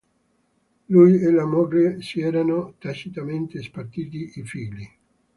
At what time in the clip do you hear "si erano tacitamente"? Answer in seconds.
2.01-3.61